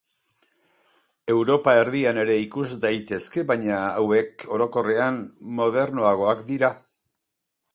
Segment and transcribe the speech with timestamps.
[1.33, 5.21] Europa erdian ere ikus daitezke baina hauek, orokorrean,
[5.61, 6.73] modernoagoak dira.